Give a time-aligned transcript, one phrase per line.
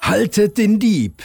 [0.00, 1.22] Haltet den Dieb!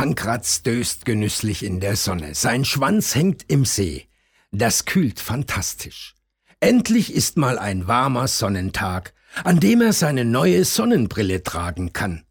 [0.00, 2.34] Pankratz döst genüsslich in der Sonne.
[2.34, 4.08] Sein Schwanz hängt im See.
[4.50, 6.14] Das kühlt fantastisch.
[6.58, 9.12] Endlich ist mal ein warmer Sonnentag,
[9.44, 12.24] an dem er seine neue Sonnenbrille tragen kann.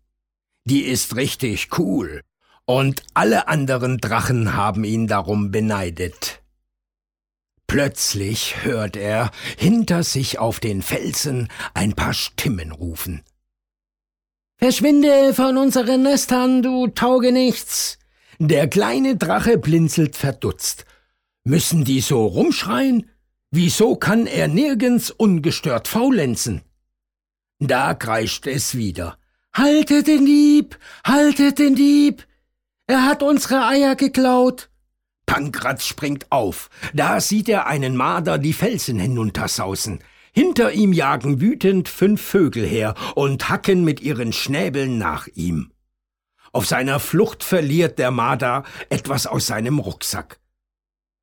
[0.64, 2.24] Die ist richtig cool.
[2.66, 6.42] Und alle anderen Drachen haben ihn darum beneidet.
[7.68, 13.22] Plötzlich hört er hinter sich auf den Felsen ein paar Stimmen rufen.
[14.62, 17.98] Verschwinde von unseren Nestern, du Taugenichts!
[18.40, 20.86] Der kleine Drache blinzelt verdutzt.
[21.46, 23.10] Müssen die so rumschreien?
[23.52, 26.62] Wieso kann er nirgends ungestört faulenzen?
[27.60, 29.18] Da kreischt es wieder.
[29.54, 30.78] Haltet den Dieb!
[31.06, 32.28] Haltet den Dieb!
[32.86, 34.70] Er hat unsere Eier geklaut!
[35.26, 36.70] Pankratz springt auf.
[36.94, 40.00] Da sieht er einen Marder die Felsen hinuntersausen.
[40.32, 45.72] Hinter ihm jagen wütend fünf Vögel her und hacken mit ihren Schnäbeln nach ihm.
[46.52, 50.40] Auf seiner Flucht verliert der Marder etwas aus seinem Rucksack.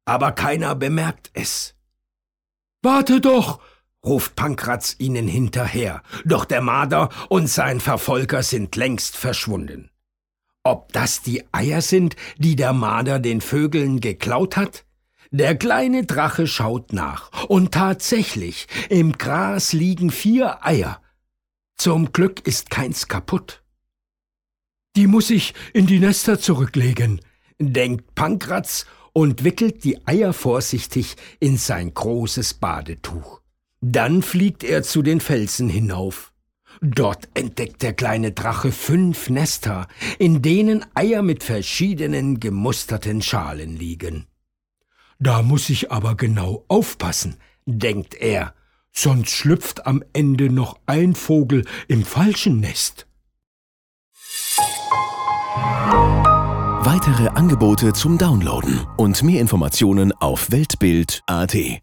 [0.04, 1.74] Aber keiner bemerkt es.
[2.82, 3.60] Warte doch!
[4.04, 9.90] ruft Pankratz ihnen hinterher, doch der Marder und sein Verfolger sind längst verschwunden.
[10.62, 14.85] Ob das die Eier sind, die der Marder den Vögeln geklaut hat?
[15.30, 21.00] Der kleine Drache schaut nach, und tatsächlich, im Gras liegen vier Eier.
[21.76, 23.62] Zum Glück ist keins kaputt.
[24.96, 27.20] Die muss ich in die Nester zurücklegen,
[27.58, 33.40] denkt Pankratz und wickelt die Eier vorsichtig in sein großes Badetuch.
[33.80, 36.32] Dann fliegt er zu den Felsen hinauf.
[36.80, 44.26] Dort entdeckt der kleine Drache fünf Nester, in denen Eier mit verschiedenen gemusterten Schalen liegen.
[45.18, 48.54] Da muss ich aber genau aufpassen, denkt er,
[48.92, 53.06] sonst schlüpft am Ende noch ein Vogel im falschen Nest.
[56.80, 61.80] Weitere Angebote zum Downloaden und mehr Informationen auf Weltbild.at